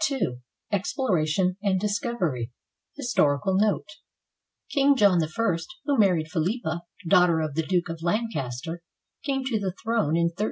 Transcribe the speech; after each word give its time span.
II 0.09 0.39
EXPLORATION 0.71 1.57
AND 1.61 1.79
DISCOVERY 1.79 2.51
HISTORICAL 2.95 3.53
NOTE 3.59 3.87
King 4.71 4.95
John 4.95 5.21
I, 5.23 5.57
who 5.85 5.95
married 5.99 6.29
Philippa, 6.29 6.81
daughter 7.07 7.39
of 7.39 7.53
the 7.53 7.61
Duke 7.67 7.87
of 7.87 8.01
Lancaster, 8.01 8.81
came 9.23 9.43
to 9.45 9.59
the 9.59 9.75
throne 9.83 10.15
in 10.17 10.29
1385. 10.33 10.37